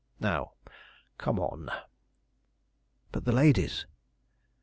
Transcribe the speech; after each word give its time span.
Now, 0.19 0.53
come 1.19 1.39
on." 1.39 1.69
"But 3.11 3.23
the 3.25 3.31
ladies?" 3.31 3.85